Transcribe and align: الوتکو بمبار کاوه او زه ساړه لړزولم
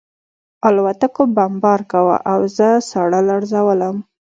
الوتکو 0.67 1.23
بمبار 1.35 1.81
کاوه 1.91 2.17
او 2.31 2.39
زه 2.57 2.69
ساړه 2.89 3.19
لړزولم 3.29 3.95